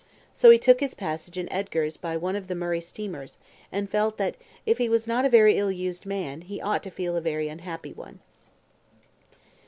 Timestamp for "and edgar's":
1.37-1.95